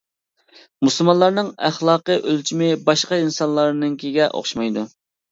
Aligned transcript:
مۇسۇلمانلارنىڭ 0.85 1.49
ئەخلاقىي 1.67 2.17
ئۆلچىمى 2.31 2.69
باشقا 2.87 3.19
ئىنسانلارنىڭكىگە 3.25 4.31
ئوخشىمايدۇ. 4.41 4.85